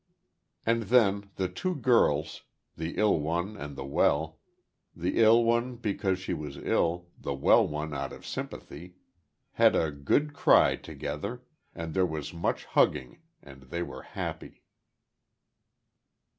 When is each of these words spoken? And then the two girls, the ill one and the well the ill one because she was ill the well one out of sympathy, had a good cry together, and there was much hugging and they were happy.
And 0.65 0.81
then 0.89 1.29
the 1.35 1.47
two 1.47 1.75
girls, 1.75 2.41
the 2.75 2.97
ill 2.97 3.19
one 3.19 3.55
and 3.55 3.75
the 3.75 3.85
well 3.85 4.39
the 4.95 5.19
ill 5.19 5.43
one 5.43 5.75
because 5.75 6.17
she 6.17 6.33
was 6.33 6.57
ill 6.57 7.09
the 7.19 7.35
well 7.35 7.67
one 7.67 7.93
out 7.93 8.11
of 8.11 8.25
sympathy, 8.25 8.95
had 9.51 9.75
a 9.75 9.91
good 9.91 10.33
cry 10.33 10.75
together, 10.75 11.43
and 11.75 11.93
there 11.93 12.07
was 12.07 12.33
much 12.33 12.65
hugging 12.65 13.19
and 13.43 13.61
they 13.69 13.83
were 13.83 14.01
happy. 14.01 14.63